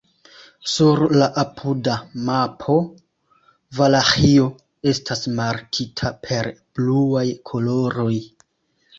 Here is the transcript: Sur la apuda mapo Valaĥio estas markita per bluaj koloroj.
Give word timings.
Sur 0.69 0.99
la 1.17 1.25
apuda 1.39 1.97
mapo 2.29 2.77
Valaĥio 3.79 4.47
estas 4.93 5.21
markita 5.41 6.11
per 6.25 6.49
bluaj 6.79 7.27
koloroj. 7.51 8.15